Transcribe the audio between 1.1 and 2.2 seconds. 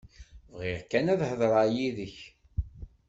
ad hedreɣ yid-k.